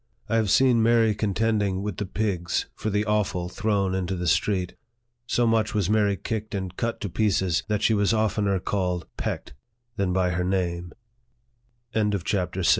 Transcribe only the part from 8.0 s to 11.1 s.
oftener called "pecked" than by her nam